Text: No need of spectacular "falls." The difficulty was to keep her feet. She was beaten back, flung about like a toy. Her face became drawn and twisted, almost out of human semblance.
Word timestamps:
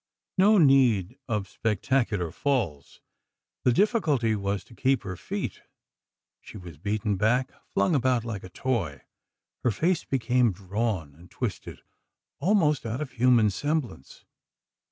No 0.39 0.57
need 0.57 1.19
of 1.27 1.47
spectacular 1.47 2.31
"falls." 2.31 3.01
The 3.63 3.71
difficulty 3.71 4.35
was 4.35 4.63
to 4.63 4.73
keep 4.73 5.03
her 5.03 5.15
feet. 5.15 5.61
She 6.41 6.57
was 6.57 6.79
beaten 6.79 7.17
back, 7.17 7.51
flung 7.67 7.93
about 7.93 8.25
like 8.25 8.43
a 8.43 8.49
toy. 8.49 9.01
Her 9.63 9.69
face 9.69 10.03
became 10.03 10.53
drawn 10.53 11.13
and 11.13 11.29
twisted, 11.29 11.83
almost 12.39 12.83
out 12.83 12.99
of 12.99 13.11
human 13.11 13.51
semblance. 13.51 14.25